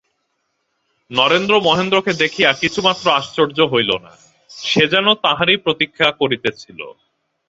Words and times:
নরেন্দ্র 1.11 1.53
মহেন্দ্রকে 1.67 2.11
দেখিয়া 2.13 2.49
কিছুমাত্র 2.53 3.05
আশ্চর্য 3.11 3.57
হইল 3.71 3.91
না, 4.05 4.13
সে 4.51 4.83
যেন 4.93 5.07
তাঁহারই 5.23 5.57
প্রতীক্ষা 5.65 6.07
করিতেছিল। 6.11 6.79